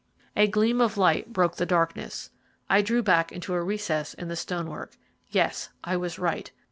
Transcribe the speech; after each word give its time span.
A 0.35 0.47
gleam 0.47 0.81
of 0.81 0.97
light 0.97 1.31
broke 1.31 1.57
the 1.57 1.65
darkness. 1.67 2.31
I 2.71 2.81
drew 2.81 3.03
back 3.03 3.31
into 3.31 3.53
a 3.53 3.61
recess 3.61 4.15
in 4.15 4.29
the 4.29 4.35
stonework. 4.35 4.97
Yes, 5.29 5.69
I 5.83 5.95
was 5.95 6.17
right. 6.17 6.51